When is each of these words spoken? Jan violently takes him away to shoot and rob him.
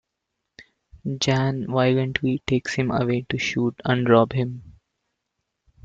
Jan 1.19 1.67
violently 1.67 2.41
takes 2.47 2.73
him 2.73 2.89
away 2.89 3.21
to 3.29 3.37
shoot 3.37 3.79
and 3.85 4.09
rob 4.09 4.33
him. 4.33 4.79